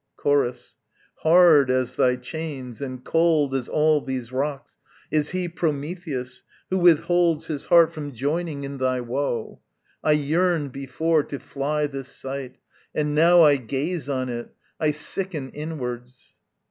Chorus. 0.17 0.77
Hard 1.17 1.69
as 1.69 1.95
thy 1.95 2.15
chains 2.15 2.81
and 2.81 3.03
cold 3.05 3.53
as 3.53 3.67
all 3.69 4.01
these 4.01 4.31
rocks 4.31 4.79
Is 5.11 5.29
he, 5.29 5.47
Prometheus, 5.47 6.43
who 6.71 6.79
withholds 6.79 7.45
his 7.45 7.65
heart 7.65 7.93
From 7.93 8.11
joining 8.11 8.63
in 8.63 8.79
thy 8.79 8.99
woe. 8.99 9.61
I 10.03 10.13
yearned 10.13 10.71
before 10.71 11.21
To 11.25 11.37
fly 11.37 11.85
this 11.85 12.07
sight; 12.07 12.57
and, 12.95 13.13
now 13.13 13.43
I 13.43 13.57
gaze 13.57 14.09
on 14.09 14.27
it, 14.29 14.55
I 14.79 14.89
sicken 14.89 15.51
inwards. 15.51 16.33